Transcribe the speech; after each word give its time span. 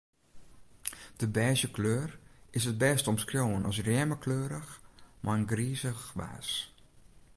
De 1.17 1.27
bêzje 1.35 1.67
kleur 1.75 2.09
is 2.57 2.65
it 2.71 2.79
bêst 2.81 3.03
te 3.05 3.09
omskriuwen 3.11 3.67
as 3.69 3.77
rjemmekleurich 3.85 4.71
mei 5.23 5.37
in 5.39 5.49
grizich 5.51 6.03
waas. 6.17 6.49